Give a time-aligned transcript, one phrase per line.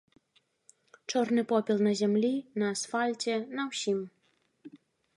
[1.13, 3.99] Чорны попел на зямлі, на асфальце, на ўсім.